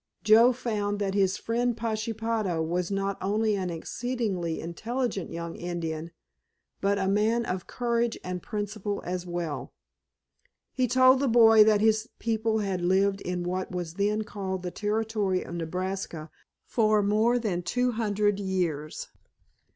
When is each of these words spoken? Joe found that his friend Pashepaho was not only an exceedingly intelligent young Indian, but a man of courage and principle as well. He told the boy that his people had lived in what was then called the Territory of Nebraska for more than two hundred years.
Joe 0.23 0.51
found 0.51 0.97
that 0.97 1.13
his 1.13 1.37
friend 1.37 1.77
Pashepaho 1.77 2.59
was 2.63 2.89
not 2.89 3.19
only 3.21 3.55
an 3.55 3.69
exceedingly 3.69 4.59
intelligent 4.59 5.29
young 5.29 5.55
Indian, 5.55 6.09
but 6.81 6.97
a 6.97 7.07
man 7.07 7.45
of 7.45 7.67
courage 7.67 8.17
and 8.23 8.41
principle 8.41 9.03
as 9.05 9.27
well. 9.27 9.75
He 10.73 10.87
told 10.87 11.19
the 11.19 11.27
boy 11.27 11.63
that 11.65 11.81
his 11.81 12.09
people 12.17 12.57
had 12.57 12.81
lived 12.81 13.21
in 13.21 13.43
what 13.43 13.69
was 13.69 13.93
then 13.93 14.23
called 14.23 14.63
the 14.63 14.71
Territory 14.71 15.43
of 15.43 15.53
Nebraska 15.53 16.31
for 16.65 17.03
more 17.03 17.37
than 17.37 17.61
two 17.61 17.91
hundred 17.91 18.39
years. 18.39 19.07